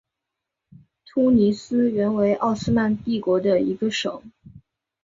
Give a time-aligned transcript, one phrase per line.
[1.05, 4.23] 突尼斯原为奥斯曼帝国的一个省。